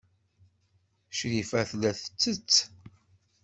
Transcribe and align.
Crifa 1.17 1.59
tella 1.69 1.91
tettess. 2.01 2.55